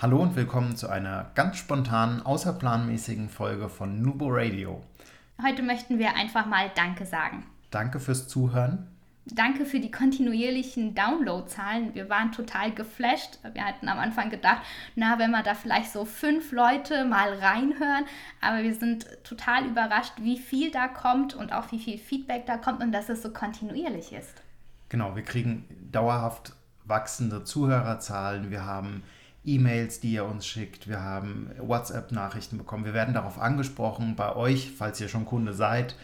Hallo 0.00 0.22
und 0.22 0.36
willkommen 0.36 0.76
zu 0.76 0.88
einer 0.88 1.32
ganz 1.34 1.56
spontanen, 1.56 2.24
außerplanmäßigen 2.24 3.28
Folge 3.28 3.68
von 3.68 4.00
Nubo 4.00 4.28
Radio. 4.30 4.80
Heute 5.42 5.64
möchten 5.64 5.98
wir 5.98 6.14
einfach 6.14 6.46
mal 6.46 6.70
Danke 6.76 7.04
sagen. 7.04 7.44
Danke 7.72 7.98
fürs 7.98 8.28
Zuhören. 8.28 8.86
Danke 9.24 9.66
für 9.66 9.80
die 9.80 9.90
kontinuierlichen 9.90 10.94
Downloadzahlen. 10.94 11.96
Wir 11.96 12.08
waren 12.08 12.30
total 12.30 12.70
geflasht. 12.70 13.40
Wir 13.52 13.64
hatten 13.64 13.88
am 13.88 13.98
Anfang 13.98 14.30
gedacht, 14.30 14.62
na, 14.94 15.18
wenn 15.18 15.32
wir 15.32 15.42
da 15.42 15.54
vielleicht 15.54 15.90
so 15.90 16.04
fünf 16.04 16.52
Leute 16.52 17.04
mal 17.04 17.34
reinhören. 17.34 18.04
Aber 18.40 18.62
wir 18.62 18.76
sind 18.76 19.08
total 19.24 19.66
überrascht, 19.66 20.12
wie 20.20 20.38
viel 20.38 20.70
da 20.70 20.86
kommt 20.86 21.34
und 21.34 21.52
auch 21.52 21.72
wie 21.72 21.80
viel 21.80 21.98
Feedback 21.98 22.46
da 22.46 22.56
kommt 22.56 22.84
und 22.84 22.92
dass 22.92 23.08
es 23.08 23.20
so 23.20 23.32
kontinuierlich 23.32 24.12
ist. 24.12 24.42
Genau, 24.90 25.16
wir 25.16 25.24
kriegen 25.24 25.64
dauerhaft 25.90 26.52
wachsende 26.84 27.42
Zuhörerzahlen. 27.42 28.52
Wir 28.52 28.64
haben 28.64 29.02
E-Mails, 29.44 30.00
die 30.00 30.12
ihr 30.12 30.24
uns 30.24 30.46
schickt. 30.46 30.88
Wir 30.88 31.02
haben 31.02 31.50
WhatsApp-Nachrichten 31.58 32.58
bekommen. 32.58 32.84
Wir 32.84 32.94
werden 32.94 33.14
darauf 33.14 33.38
angesprochen 33.38 34.16
bei 34.16 34.34
euch, 34.34 34.72
falls 34.76 35.00
ihr 35.00 35.08
schon 35.08 35.26
Kunde 35.26 35.52
seid, 35.52 35.96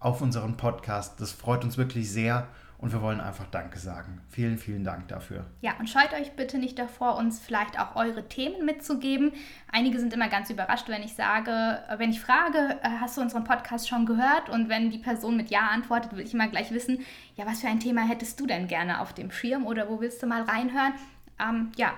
auf 0.00 0.20
unseren 0.20 0.56
Podcast. 0.56 1.20
Das 1.20 1.32
freut 1.32 1.64
uns 1.64 1.76
wirklich 1.76 2.10
sehr 2.10 2.48
und 2.78 2.92
wir 2.92 3.02
wollen 3.02 3.20
einfach 3.20 3.46
Danke 3.50 3.78
sagen. 3.78 4.20
Vielen, 4.28 4.56
vielen 4.56 4.84
Dank 4.84 5.08
dafür. 5.08 5.44
Ja, 5.60 5.72
und 5.80 5.90
scheut 5.90 6.12
euch 6.12 6.32
bitte 6.32 6.58
nicht 6.58 6.78
davor, 6.78 7.16
uns 7.16 7.40
vielleicht 7.40 7.78
auch 7.78 7.96
eure 7.96 8.28
Themen 8.28 8.64
mitzugeben. 8.64 9.32
Einige 9.72 9.98
sind 9.98 10.12
immer 10.12 10.28
ganz 10.28 10.48
überrascht, 10.48 10.88
wenn 10.88 11.02
ich 11.02 11.14
sage, 11.14 11.82
wenn 11.96 12.10
ich 12.10 12.20
frage, 12.20 12.78
äh, 12.82 12.88
hast 13.00 13.16
du 13.16 13.20
unseren 13.20 13.42
Podcast 13.42 13.88
schon 13.88 14.06
gehört? 14.06 14.48
Und 14.48 14.68
wenn 14.68 14.90
die 14.90 14.98
Person 14.98 15.36
mit 15.36 15.50
Ja 15.50 15.68
antwortet, 15.72 16.14
will 16.14 16.24
ich 16.24 16.34
immer 16.34 16.46
gleich 16.46 16.70
wissen, 16.70 17.00
ja, 17.34 17.46
was 17.46 17.60
für 17.60 17.68
ein 17.68 17.80
Thema 17.80 18.02
hättest 18.02 18.38
du 18.38 18.46
denn 18.46 18.68
gerne 18.68 19.00
auf 19.00 19.12
dem 19.12 19.32
Schirm 19.32 19.66
oder 19.66 19.88
wo 19.88 20.00
willst 20.00 20.22
du 20.22 20.26
mal 20.26 20.42
reinhören? 20.42 20.92
Ähm, 21.40 21.72
ja, 21.76 21.94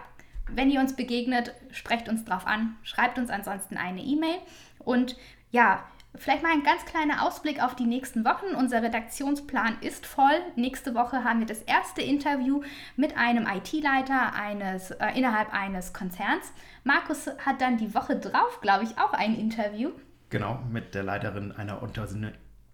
wenn 0.54 0.70
ihr 0.70 0.80
uns 0.80 0.96
begegnet, 0.96 1.54
sprecht 1.72 2.08
uns 2.08 2.24
drauf 2.24 2.46
an, 2.46 2.76
schreibt 2.82 3.18
uns 3.18 3.30
ansonsten 3.30 3.76
eine 3.76 4.00
E-Mail 4.00 4.36
und 4.78 5.16
ja, 5.50 5.84
Vielleicht 6.16 6.42
mal 6.42 6.50
ein 6.50 6.64
ganz 6.64 6.84
kleiner 6.86 7.24
Ausblick 7.24 7.62
auf 7.62 7.76
die 7.76 7.86
nächsten 7.86 8.24
Wochen. 8.24 8.56
Unser 8.56 8.82
Redaktionsplan 8.82 9.78
ist 9.80 10.06
voll. 10.06 10.40
Nächste 10.56 10.94
Woche 10.96 11.22
haben 11.22 11.38
wir 11.38 11.46
das 11.46 11.62
erste 11.62 12.02
Interview 12.02 12.62
mit 12.96 13.16
einem 13.16 13.46
IT-Leiter 13.46 14.34
eines, 14.34 14.90
äh, 14.90 15.06
innerhalb 15.14 15.52
eines 15.52 15.92
Konzerns. 15.92 16.52
Markus 16.82 17.28
hat 17.46 17.60
dann 17.60 17.76
die 17.76 17.94
Woche 17.94 18.16
drauf, 18.16 18.60
glaube 18.60 18.84
ich, 18.84 18.98
auch 18.98 19.12
ein 19.12 19.36
Interview. 19.36 19.90
Genau, 20.30 20.58
mit 20.70 20.96
der 20.96 21.04
Leiterin 21.04 21.52
einer 21.52 21.80
Unter 21.80 22.08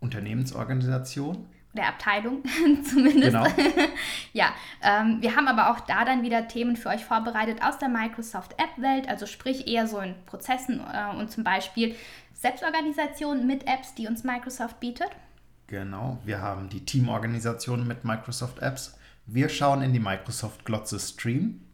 Unternehmensorganisation 0.00 1.47
der 1.77 1.88
Abteilung 1.88 2.42
zumindest. 2.84 3.32
Genau. 3.32 3.46
ja, 4.32 4.48
ähm, 4.82 5.19
wir 5.20 5.36
haben 5.36 5.48
aber 5.48 5.70
auch 5.70 5.80
da 5.80 6.05
dann 6.05 6.22
wieder 6.22 6.48
Themen 6.48 6.77
für 6.77 6.88
euch 6.88 7.05
vorbereitet 7.05 7.62
aus 7.62 7.78
der 7.78 7.88
Microsoft 7.88 8.52
App-Welt, 8.58 9.08
also 9.08 9.27
sprich 9.27 9.69
eher 9.69 9.86
so 9.86 10.00
in 10.00 10.14
Prozessen 10.27 10.80
äh, 10.80 11.16
und 11.16 11.30
zum 11.30 11.44
Beispiel 11.44 11.94
Selbstorganisation 12.34 13.47
mit 13.47 13.66
Apps, 13.66 13.94
die 13.94 14.06
uns 14.06 14.25
Microsoft 14.25 14.81
bietet. 14.81 15.09
Genau, 15.69 16.19
wir 16.25 16.41
haben 16.41 16.69
die 16.69 16.84
Teamorganisation 16.84 17.86
mit 17.86 18.04
Microsoft 18.04 18.60
Apps. 18.60 18.97
Wir 19.26 19.48
schauen 19.48 19.82
in 19.82 19.92
die 19.92 19.98
Microsoft 19.98 20.65
Glotze 20.65 21.00
Stream. 21.00 21.66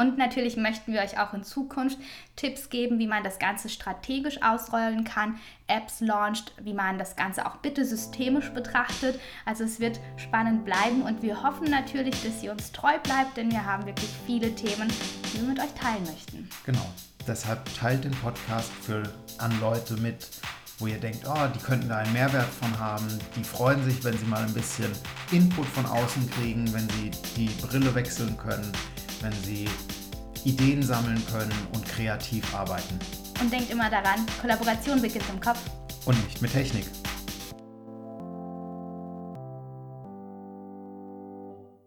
Und 0.00 0.16
natürlich 0.16 0.56
möchten 0.56 0.94
wir 0.94 1.02
euch 1.02 1.18
auch 1.18 1.34
in 1.34 1.44
Zukunft 1.44 1.98
Tipps 2.34 2.70
geben, 2.70 2.98
wie 2.98 3.06
man 3.06 3.22
das 3.22 3.38
Ganze 3.38 3.68
strategisch 3.68 4.40
ausrollen 4.40 5.04
kann, 5.04 5.38
Apps 5.66 6.00
launcht, 6.00 6.54
wie 6.58 6.72
man 6.72 6.96
das 6.96 7.16
Ganze 7.16 7.44
auch 7.44 7.56
bitte 7.56 7.84
systemisch 7.84 8.48
betrachtet. 8.48 9.20
Also 9.44 9.64
es 9.64 9.78
wird 9.78 10.00
spannend 10.16 10.64
bleiben 10.64 11.02
und 11.02 11.20
wir 11.20 11.42
hoffen 11.42 11.70
natürlich, 11.70 12.14
dass 12.22 12.42
ihr 12.42 12.50
uns 12.50 12.72
treu 12.72 12.98
bleibt, 13.02 13.36
denn 13.36 13.52
wir 13.52 13.66
haben 13.66 13.84
wirklich 13.84 14.08
viele 14.24 14.54
Themen, 14.54 14.88
die 15.34 15.42
wir 15.42 15.48
mit 15.48 15.58
euch 15.58 15.74
teilen 15.74 16.04
möchten. 16.04 16.48
Genau. 16.64 16.88
Deshalb 17.28 17.62
teilt 17.74 18.04
den 18.04 18.12
Podcast 18.12 18.72
für 18.80 19.02
an 19.36 19.52
Leute 19.60 19.98
mit, 19.98 20.26
wo 20.78 20.86
ihr 20.86 20.98
denkt, 20.98 21.26
oh, 21.28 21.46
die 21.54 21.58
könnten 21.58 21.90
da 21.90 21.98
einen 21.98 22.14
Mehrwert 22.14 22.48
von 22.48 22.78
haben. 22.78 23.06
Die 23.36 23.44
freuen 23.44 23.84
sich, 23.84 24.02
wenn 24.02 24.16
sie 24.16 24.24
mal 24.24 24.42
ein 24.42 24.54
bisschen 24.54 24.90
Input 25.30 25.66
von 25.66 25.84
außen 25.84 26.30
kriegen, 26.30 26.72
wenn 26.72 26.88
sie 26.88 27.10
die 27.36 27.50
Brille 27.60 27.94
wechseln 27.94 28.34
können 28.38 28.72
wenn 29.20 29.32
sie 29.44 29.68
Ideen 30.44 30.82
sammeln 30.82 31.22
können 31.30 31.52
und 31.72 31.86
kreativ 31.86 32.54
arbeiten. 32.54 32.98
Und 33.40 33.52
denkt 33.52 33.70
immer 33.70 33.90
daran, 33.90 34.26
Kollaboration 34.40 35.00
beginnt 35.00 35.24
im 35.30 35.40
Kopf. 35.40 35.60
Und 36.06 36.22
nicht 36.24 36.40
mit 36.40 36.52
Technik. 36.52 36.86